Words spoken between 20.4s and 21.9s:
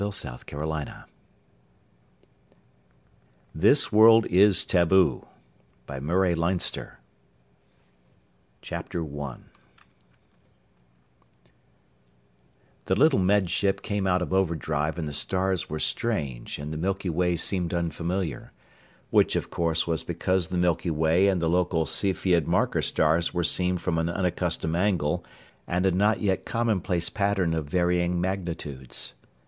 the Milky Way and the local